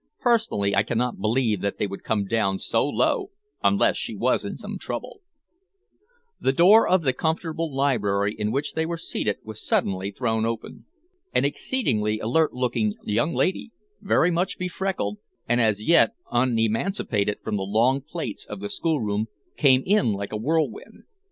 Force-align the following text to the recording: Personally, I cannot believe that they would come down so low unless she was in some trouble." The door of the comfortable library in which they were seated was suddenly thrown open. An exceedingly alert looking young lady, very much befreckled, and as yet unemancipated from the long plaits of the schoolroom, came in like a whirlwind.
Personally, 0.19 0.75
I 0.75 0.81
cannot 0.81 1.21
believe 1.21 1.61
that 1.61 1.77
they 1.77 1.85
would 1.85 2.01
come 2.03 2.25
down 2.25 2.57
so 2.57 2.83
low 2.87 3.29
unless 3.63 3.97
she 3.97 4.15
was 4.15 4.43
in 4.43 4.57
some 4.57 4.79
trouble." 4.79 5.21
The 6.39 6.51
door 6.51 6.87
of 6.87 7.03
the 7.03 7.13
comfortable 7.13 7.71
library 7.71 8.33
in 8.35 8.51
which 8.51 8.73
they 8.73 8.83
were 8.83 8.97
seated 8.97 9.37
was 9.43 9.63
suddenly 9.63 10.09
thrown 10.09 10.43
open. 10.43 10.87
An 11.33 11.45
exceedingly 11.45 12.19
alert 12.19 12.51
looking 12.51 12.95
young 13.03 13.35
lady, 13.35 13.73
very 14.01 14.31
much 14.31 14.57
befreckled, 14.57 15.17
and 15.47 15.61
as 15.61 15.79
yet 15.83 16.15
unemancipated 16.31 17.37
from 17.43 17.55
the 17.57 17.61
long 17.61 18.01
plaits 18.01 18.43
of 18.45 18.59
the 18.59 18.69
schoolroom, 18.69 19.27
came 19.55 19.83
in 19.85 20.13
like 20.13 20.31
a 20.33 20.35
whirlwind. 20.37 21.03